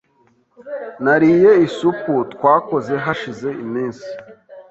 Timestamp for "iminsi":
3.63-4.09